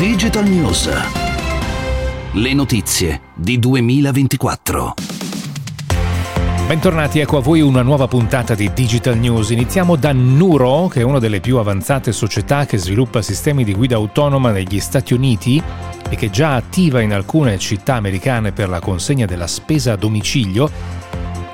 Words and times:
Digital 0.00 0.48
News. 0.48 0.88
Le 2.32 2.54
notizie 2.54 3.20
di 3.34 3.58
2024. 3.58 4.94
Bentornati, 6.66 7.18
ecco 7.18 7.36
a 7.36 7.40
voi 7.42 7.60
una 7.60 7.82
nuova 7.82 8.08
puntata 8.08 8.54
di 8.54 8.72
Digital 8.72 9.18
News. 9.18 9.50
Iniziamo 9.50 9.96
da 9.96 10.12
Nuro, 10.12 10.88
che 10.88 11.00
è 11.00 11.04
una 11.04 11.18
delle 11.18 11.40
più 11.40 11.58
avanzate 11.58 12.12
società 12.12 12.64
che 12.64 12.78
sviluppa 12.78 13.20
sistemi 13.20 13.62
di 13.62 13.74
guida 13.74 13.96
autonoma 13.96 14.50
negli 14.52 14.80
Stati 14.80 15.12
Uniti 15.12 15.62
e 16.08 16.16
che 16.16 16.30
già 16.30 16.54
attiva 16.54 17.02
in 17.02 17.12
alcune 17.12 17.58
città 17.58 17.96
americane 17.96 18.52
per 18.52 18.70
la 18.70 18.80
consegna 18.80 19.26
della 19.26 19.46
spesa 19.46 19.92
a 19.92 19.96
domicilio, 19.96 20.70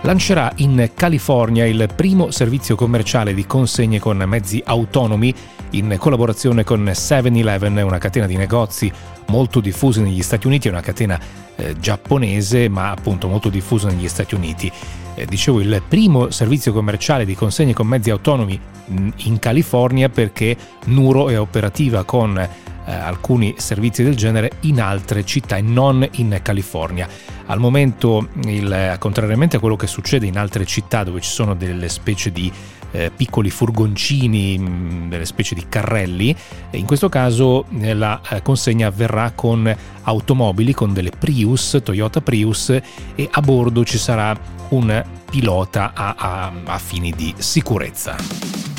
lancerà 0.02 0.52
in 0.56 0.90
California 0.94 1.66
il 1.66 1.88
primo 1.94 2.30
servizio 2.30 2.76
commerciale 2.76 3.34
di 3.34 3.46
consegne 3.46 3.98
con 3.98 4.18
mezzi 4.18 4.62
autonomi 4.64 5.34
in 5.70 5.96
collaborazione 5.98 6.64
con 6.64 6.84
7-Eleven, 6.84 7.76
una 7.78 7.98
catena 7.98 8.26
di 8.26 8.36
negozi 8.36 8.90
molto 9.26 9.60
diffusa 9.60 10.00
negli 10.00 10.22
Stati 10.22 10.46
Uniti, 10.46 10.68
è 10.68 10.70
una 10.70 10.80
catena 10.80 11.18
eh, 11.56 11.74
giapponese 11.78 12.68
ma 12.68 12.90
appunto 12.90 13.28
molto 13.28 13.48
diffusa 13.48 13.88
negli 13.88 14.08
Stati 14.08 14.34
Uniti. 14.34 14.70
Eh, 15.14 15.24
dicevo 15.26 15.60
il 15.60 15.82
primo 15.86 16.30
servizio 16.30 16.72
commerciale 16.72 17.24
di 17.24 17.34
consegne 17.34 17.72
con 17.72 17.86
mezzi 17.86 18.10
autonomi 18.10 18.58
mm, 18.90 19.08
in 19.24 19.38
California 19.38 20.08
perché 20.08 20.56
Nuro 20.84 21.28
è 21.30 21.38
operativa 21.38 22.04
con 22.04 22.38
eh, 22.38 22.48
alcuni 22.92 23.54
servizi 23.56 24.02
del 24.02 24.14
genere 24.14 24.52
in 24.60 24.80
altre 24.80 25.24
città 25.24 25.56
e 25.56 25.62
non 25.62 26.06
in 26.12 26.38
California. 26.42 27.08
Al 27.46 27.60
momento, 27.60 28.28
il, 28.44 28.96
contrariamente 28.98 29.56
a 29.56 29.60
quello 29.60 29.76
che 29.76 29.86
succede 29.86 30.26
in 30.26 30.36
altre 30.36 30.64
città 30.64 31.04
dove 31.04 31.20
ci 31.20 31.30
sono 31.30 31.54
delle 31.54 31.88
specie 31.88 32.32
di 32.32 32.50
eh, 32.90 33.10
piccoli 33.14 33.50
furgoncini, 33.50 35.08
delle 35.08 35.24
specie 35.24 35.54
di 35.54 35.66
carrelli. 35.68 36.34
E 36.70 36.78
in 36.78 36.86
questo 36.86 37.08
caso 37.08 37.66
eh, 37.80 37.94
la 37.94 38.20
eh, 38.30 38.42
consegna 38.42 38.88
avverrà 38.88 39.32
con 39.34 39.74
automobili, 40.02 40.72
con 40.72 40.92
delle 40.92 41.10
Prius, 41.10 41.80
Toyota 41.82 42.20
Prius 42.20 42.70
e 43.14 43.28
a 43.30 43.40
bordo 43.40 43.84
ci 43.84 43.98
sarà 43.98 44.36
un 44.70 45.04
pilota 45.30 45.92
a, 45.94 46.14
a, 46.16 46.52
a 46.64 46.78
fini 46.78 47.12
di 47.12 47.34
sicurezza. 47.38 48.75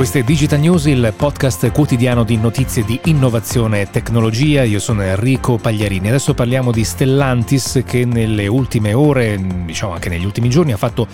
Questo 0.00 0.16
è 0.16 0.22
Digital 0.22 0.60
News, 0.60 0.86
il 0.86 1.12
podcast 1.14 1.72
quotidiano 1.72 2.24
di 2.24 2.38
notizie 2.38 2.86
di 2.86 2.98
innovazione 3.04 3.82
e 3.82 3.90
tecnologia. 3.90 4.62
Io 4.62 4.78
sono 4.78 5.02
Enrico 5.02 5.58
Pagliarini. 5.58 6.08
Adesso 6.08 6.32
parliamo 6.32 6.72
di 6.72 6.84
Stellantis 6.84 7.82
che 7.84 8.06
nelle 8.06 8.46
ultime 8.46 8.94
ore, 8.94 9.38
diciamo 9.66 9.92
anche 9.92 10.08
negli 10.08 10.24
ultimi 10.24 10.48
giorni, 10.48 10.72
ha 10.72 10.78
fatto 10.78 11.06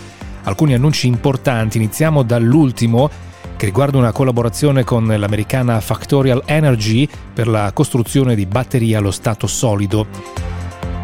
alcuni 0.45 0.75
annunci 0.75 1.09
importanti. 1.09 1.79
Iniziamo 1.79 2.23
dall'ultimo 2.23 3.11
che 3.57 3.67
riguarda 3.67 3.99
una 3.99 4.13
collaborazione 4.13 4.85
con 4.85 5.05
l'americana 5.05 5.81
Factorial 5.81 6.45
Energy 6.47 7.09
per 7.35 7.49
la 7.49 7.73
costruzione 7.75 8.37
di 8.37 8.47
batterie 8.47 8.95
allo 8.95 9.11
stato 9.11 9.49
solido. 9.49 10.07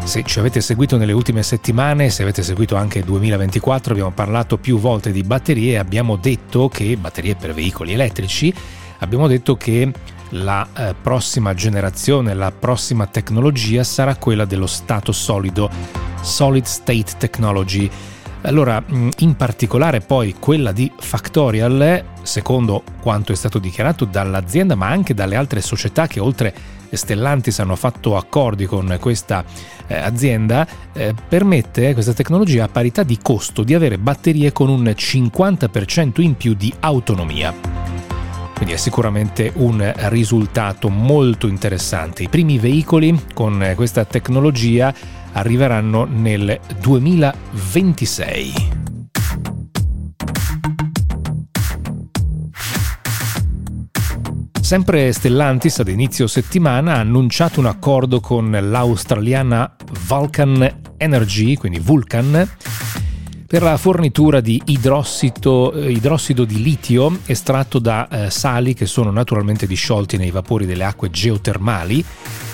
Se 0.03 0.21
ci 0.23 0.37
avete 0.37 0.61
seguito 0.61 0.97
nelle 0.97 1.13
ultime 1.13 1.41
settimane, 1.43 2.09
se 2.09 2.23
avete 2.23 2.43
seguito 2.43 2.75
anche 2.75 2.99
il 2.99 3.05
2024, 3.05 3.93
abbiamo 3.93 4.11
parlato 4.11 4.57
più 4.57 4.77
volte 4.77 5.11
di 5.11 5.23
batterie 5.23 5.73
e 5.73 5.77
abbiamo 5.77 6.17
detto 6.17 6.67
che 6.67 6.95
batterie 6.97 7.35
per 7.35 7.53
veicoli 7.53 7.93
elettrici, 7.93 8.53
abbiamo 8.99 9.27
detto 9.27 9.55
che 9.55 9.91
la 10.29 10.67
eh, 10.75 10.95
prossima 11.01 11.53
generazione, 11.53 12.33
la 12.33 12.51
prossima 12.51 13.07
tecnologia 13.07 13.83
sarà 13.83 14.15
quella 14.15 14.45
dello 14.45 14.67
stato 14.67 15.11
solido, 15.11 15.69
Solid 16.21 16.65
State 16.65 17.13
Technology 17.17 17.89
allora, 18.43 18.83
in 19.19 19.35
particolare 19.35 20.01
poi 20.01 20.35
quella 20.37 20.71
di 20.71 20.91
Factorial, 20.97 22.03
secondo 22.23 22.83
quanto 23.01 23.31
è 23.31 23.35
stato 23.35 23.57
dichiarato 23.57 24.03
dall'azienda, 24.05 24.75
ma 24.75 24.89
anche 24.89 25.13
dalle 25.13 25.35
altre 25.35 25.61
società 25.61 26.07
che 26.07 26.19
oltre 26.19 26.53
Stellantis 26.91 27.59
hanno 27.59 27.75
fatto 27.75 28.17
accordi 28.17 28.65
con 28.65 28.97
questa 28.99 29.45
eh, 29.87 29.95
azienda, 29.95 30.67
eh, 30.91 31.13
permette 31.27 31.93
questa 31.93 32.13
tecnologia 32.13 32.65
a 32.65 32.67
parità 32.67 33.03
di 33.03 33.17
costo 33.21 33.63
di 33.63 33.73
avere 33.73 33.97
batterie 33.97 34.51
con 34.51 34.69
un 34.69 34.83
50% 34.83 36.21
in 36.21 36.35
più 36.35 36.53
di 36.53 36.73
autonomia. 36.81 37.53
Quindi 38.53 38.73
è 38.73 38.77
sicuramente 38.77 39.51
un 39.55 39.91
risultato 40.09 40.89
molto 40.89 41.47
interessante. 41.47 42.23
I 42.23 42.29
primi 42.29 42.59
veicoli 42.59 43.25
con 43.33 43.73
questa 43.75 44.05
tecnologia 44.05 44.93
arriveranno 45.33 46.05
nel 46.05 46.59
2026. 46.79 48.53
Sempre 54.61 55.11
Stellantis 55.11 55.79
ad 55.79 55.89
inizio 55.89 56.25
settimana 56.25 56.95
ha 56.95 56.99
annunciato 56.99 57.59
un 57.59 57.67
accordo 57.67 58.19
con 58.19 58.49
l'australiana 58.49 59.75
Vulcan 60.07 60.81
Energy, 60.97 61.55
quindi 61.55 61.79
Vulcan, 61.79 62.49
per 63.53 63.61
la 63.61 63.77
fornitura 63.77 64.41
di 64.41 64.59
idrossido, 64.65 65.71
idrossido 65.75 66.43
di 66.43 66.63
litio 66.63 67.19
estratto 67.27 67.77
da 67.77 68.07
eh, 68.07 68.31
sali 68.31 68.73
che 68.73 68.87
sono 68.87 69.11
naturalmente 69.11 69.67
disciolti 69.67 70.17
nei 70.17 70.31
vapori 70.31 70.65
delle 70.65 70.83
acque 70.83 71.11
geotermali 71.11 72.03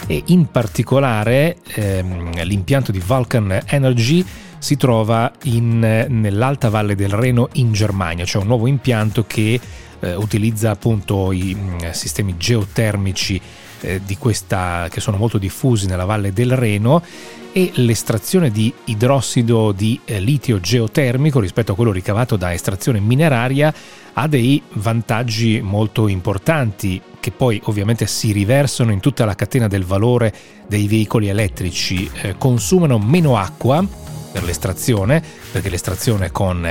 e 0.07 0.23
in 0.25 0.51
particolare 0.51 1.55
ehm, 1.73 2.43
l'impianto 2.43 2.91
di 2.91 2.99
Vulcan 2.99 3.61
Energy 3.67 4.25
si 4.57 4.75
trova 4.75 5.31
in, 5.43 5.79
nell'alta 5.79 6.67
valle 6.67 6.95
del 6.95 7.11
Reno 7.11 7.47
in 7.53 7.71
Germania, 7.71 8.25
cioè 8.25 8.41
un 8.41 8.49
nuovo 8.49 8.67
impianto 8.67 9.23
che 9.25 9.57
eh, 10.01 10.15
utilizza 10.15 10.71
appunto 10.71 11.31
i 11.31 11.55
mh, 11.55 11.85
mm, 11.85 11.89
sistemi 11.91 12.35
geotermici 12.35 13.39
eh, 13.81 14.01
di 14.05 14.17
questa, 14.17 14.87
che 14.89 14.99
sono 14.99 15.17
molto 15.17 15.37
diffusi 15.37 15.87
nella 15.87 16.05
valle 16.05 16.33
del 16.33 16.55
Reno 16.55 17.03
e 17.51 17.71
l'estrazione 17.75 18.51
di 18.51 18.71
idrossido 18.85 19.71
di 19.71 19.99
eh, 20.05 20.19
litio 20.19 20.59
geotermico 20.59 21.39
rispetto 21.39 21.71
a 21.71 21.75
quello 21.75 21.91
ricavato 21.91 22.35
da 22.35 22.53
estrazione 22.53 22.99
mineraria 22.99 23.73
ha 24.13 24.27
dei 24.27 24.61
vantaggi 24.73 25.61
molto 25.61 26.07
importanti 26.07 27.01
che 27.19 27.31
poi 27.31 27.59
ovviamente 27.65 28.07
si 28.07 28.31
riversano 28.31 28.91
in 28.91 28.99
tutta 28.99 29.25
la 29.25 29.35
catena 29.35 29.67
del 29.67 29.83
valore 29.83 30.33
dei 30.67 30.87
veicoli 30.87 31.27
elettrici, 31.27 32.09
eh, 32.21 32.35
consumano 32.37 32.97
meno 32.97 33.37
acqua 33.37 33.85
per 34.31 34.43
l'estrazione, 34.43 35.21
perché 35.51 35.69
l'estrazione 35.69 36.31
con 36.31 36.65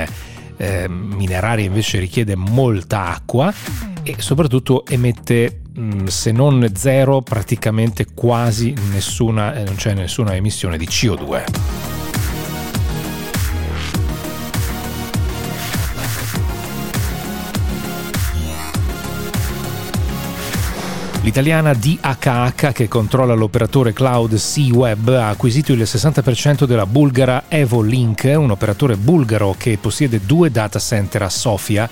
eh, 0.57 0.87
minerari 0.89 1.65
invece 1.65 1.99
richiede 1.99 2.35
molta 2.35 3.07
acqua 3.07 3.53
e 4.03 4.15
soprattutto 4.17 4.85
emette 4.85 5.61
se 6.05 6.31
non 6.31 6.71
zero, 6.75 7.21
praticamente 7.21 8.07
quasi 8.13 8.73
nessuna, 8.91 9.53
eh, 9.55 9.63
non 9.63 9.75
c'è 9.75 9.93
nessuna 9.93 10.35
emissione 10.35 10.77
di 10.77 10.85
CO2. 10.85 11.43
L'italiana 21.21 21.73
DHH, 21.73 22.71
che 22.71 22.87
controlla 22.87 23.33
l'operatore 23.33 23.93
cloud 23.93 24.35
C-Web, 24.35 25.09
ha 25.09 25.29
acquisito 25.29 25.73
il 25.73 25.81
60% 25.81 26.63
della 26.63 26.85
bulgara 26.85 27.43
Evolink, 27.49 28.31
un 28.35 28.51
operatore 28.51 28.95
bulgaro 28.95 29.53
che 29.57 29.77
possiede 29.79 30.21
due 30.25 30.49
data 30.49 30.79
center 30.79 31.23
a 31.23 31.29
Sofia 31.29 31.89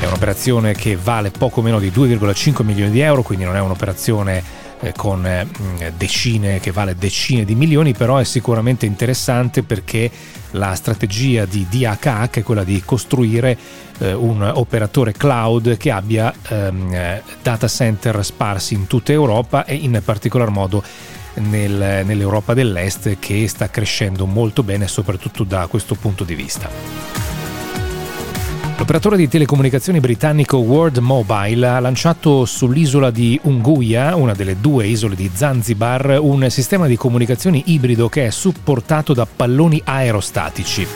è 0.00 0.06
un'operazione 0.06 0.72
che 0.72 0.96
vale 0.96 1.30
poco 1.30 1.60
meno 1.60 1.78
di 1.78 1.90
2,5 1.90 2.64
milioni 2.64 2.90
di 2.90 3.00
euro, 3.00 3.22
quindi 3.22 3.44
non 3.44 3.54
è 3.54 3.60
un'operazione 3.60 4.42
eh, 4.80 4.92
con 4.96 5.26
eh, 5.26 5.46
decine 5.94 6.58
che 6.58 6.72
vale 6.72 6.94
decine 6.96 7.44
di 7.44 7.54
milioni, 7.54 7.92
però 7.92 8.16
è 8.16 8.24
sicuramente 8.24 8.86
interessante 8.86 9.62
perché 9.62 10.10
la 10.52 10.74
strategia 10.74 11.44
di 11.44 11.66
DHH 11.68 12.30
è 12.30 12.42
quella 12.42 12.64
di 12.64 12.82
costruire 12.82 13.56
eh, 13.98 14.14
un 14.14 14.42
operatore 14.42 15.12
cloud 15.12 15.76
che 15.76 15.90
abbia 15.90 16.32
ehm, 16.48 17.20
data 17.42 17.68
center 17.68 18.24
sparsi 18.24 18.72
in 18.72 18.86
tutta 18.86 19.12
Europa 19.12 19.66
e 19.66 19.74
in 19.74 20.00
particolar 20.02 20.48
modo 20.48 20.82
nel, 21.34 22.06
nell'Europa 22.06 22.54
dell'Est 22.54 23.18
che 23.18 23.46
sta 23.48 23.68
crescendo 23.68 24.24
molto 24.24 24.62
bene 24.62 24.88
soprattutto 24.88 25.44
da 25.44 25.66
questo 25.66 25.94
punto 25.94 26.24
di 26.24 26.34
vista. 26.34 27.29
L'operatore 28.80 29.18
di 29.18 29.28
telecomunicazioni 29.28 30.00
britannico 30.00 30.56
World 30.56 30.96
Mobile 30.96 31.68
ha 31.68 31.80
lanciato 31.80 32.46
sull'isola 32.46 33.10
di 33.10 33.38
Unguia, 33.42 34.16
una 34.16 34.32
delle 34.32 34.58
due 34.58 34.86
isole 34.86 35.14
di 35.14 35.30
Zanzibar, 35.30 36.16
un 36.18 36.48
sistema 36.48 36.86
di 36.86 36.96
comunicazioni 36.96 37.62
ibrido 37.66 38.08
che 38.08 38.24
è 38.24 38.30
supportato 38.30 39.12
da 39.12 39.26
palloni 39.26 39.82
aerostatici. 39.84 40.86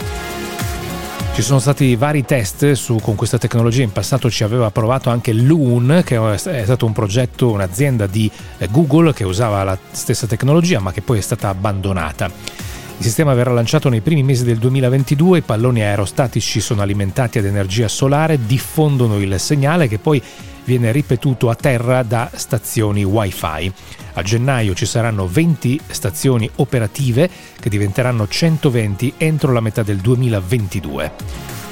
Ci 1.35 1.43
sono 1.43 1.59
stati 1.59 1.95
vari 1.95 2.25
test 2.25 2.73
su, 2.73 2.97
con 3.03 3.17
questa 3.17 3.37
tecnologia, 3.37 3.83
in 3.83 3.93
passato 3.93 4.31
ci 4.31 4.45
aveva 4.45 4.71
provato 4.71 5.11
anche 5.11 5.35
Loon, 5.35 6.01
che 6.07 6.17
è 6.33 6.65
stato 6.65 6.87
un 6.87 6.93
progetto, 6.95 7.51
un'azienda 7.51 8.07
di 8.07 8.31
Google 8.71 9.13
che 9.13 9.25
usava 9.25 9.63
la 9.63 9.77
stessa 9.91 10.27
tecnologia 10.27 10.81
ma 10.81 10.91
che 10.91 11.03
poi 11.03 11.19
è 11.19 11.23
stata 11.23 11.51
abbandonata. 11.51 12.64
Il 12.97 13.05
sistema 13.05 13.35
verrà 13.35 13.53
lanciato 13.53 13.89
nei 13.89 14.01
primi 14.01 14.23
mesi 14.23 14.45
del 14.45 14.59
2022, 14.59 15.39
i 15.39 15.43
palloni 15.43 15.83
aerostatici 15.83 16.61
sono 16.61 16.81
alimentati 16.81 17.39
ad 17.39 17.45
energia 17.45 17.89
solare, 17.89 18.47
diffondono 18.47 19.19
il 19.19 19.39
segnale 19.39 19.89
che 19.89 19.99
poi 19.99 20.23
viene 20.65 20.93
ripetuto 20.93 21.51
a 21.51 21.55
terra 21.55 22.03
da 22.03 22.31
stazioni 22.33 23.05
wifi. 23.05 23.73
A 24.15 24.23
gennaio 24.23 24.75
ci 24.75 24.87
saranno 24.87 25.27
20 25.27 25.81
stazioni 25.89 26.49
operative 26.57 27.29
che 27.61 27.69
diventeranno 27.69 28.27
120 28.27 29.15
entro 29.19 29.53
la 29.53 29.61
metà 29.61 29.83
del 29.83 29.99
2022 29.99 31.64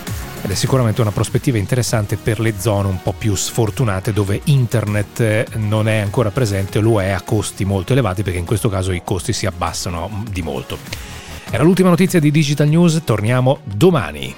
ed 0.42 0.50
è 0.50 0.54
sicuramente 0.54 1.00
una 1.00 1.12
prospettiva 1.12 1.56
interessante 1.56 2.16
per 2.16 2.40
le 2.40 2.54
zone 2.58 2.88
un 2.88 3.00
po' 3.00 3.14
più 3.16 3.34
sfortunate 3.36 4.12
dove 4.12 4.40
internet 4.44 5.20
eh, 5.20 5.46
non 5.54 5.86
è 5.86 5.98
ancora 5.98 6.30
presente, 6.30 6.80
lo 6.80 7.00
è 7.00 7.10
a 7.10 7.20
costi 7.20 7.64
molto 7.64 7.92
elevati 7.92 8.24
perché 8.24 8.38
in 8.40 8.44
questo 8.44 8.68
caso 8.68 8.90
i 8.90 9.02
costi 9.04 9.32
si 9.32 9.46
abbassano 9.46 10.24
di 10.28 10.42
molto. 10.42 10.78
Era 11.48 11.62
l'ultima 11.62 11.90
notizia 11.90 12.18
di 12.18 12.30
Digital 12.30 12.68
News, 12.68 13.02
torniamo 13.04 13.60
domani. 13.62 14.34